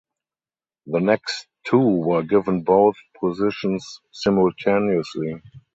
The 0.87 0.99
next 0.99 1.45
two 1.65 1.77
were 1.77 2.23
given 2.23 2.63
both 2.63 2.95
positions 3.19 3.99
simultaneously. 4.11 5.39